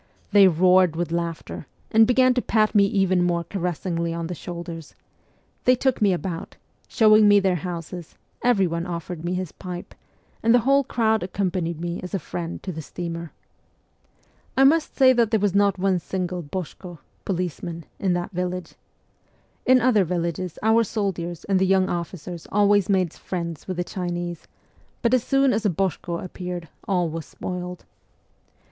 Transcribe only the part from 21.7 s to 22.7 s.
officers